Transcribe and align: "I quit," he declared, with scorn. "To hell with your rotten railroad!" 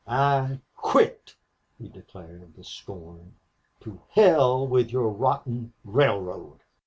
"I 0.07 0.61
quit," 0.75 1.35
he 1.77 1.87
declared, 1.87 2.57
with 2.57 2.65
scorn. 2.65 3.35
"To 3.81 4.01
hell 4.09 4.65
with 4.65 4.91
your 4.91 5.09
rotten 5.11 5.73
railroad!" 5.85 6.61